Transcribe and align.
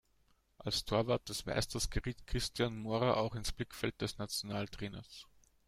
Als 0.57 0.83
Torwart 0.83 1.29
des 1.29 1.45
Meisters 1.45 1.91
geriet 1.91 2.25
Cristian 2.25 2.75
Mora 2.75 3.13
auch 3.17 3.35
ins 3.35 3.51
Blickfeld 3.51 4.01
des 4.01 4.17
Nationaltrainers. 4.17 5.27